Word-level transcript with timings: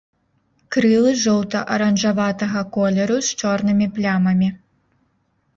Крылы 0.75 1.11
жоўта-аранжавага 1.23 2.59
колеру 2.79 3.17
з 3.29 3.39
чорнымі 3.43 3.87
плямамі. 3.99 4.49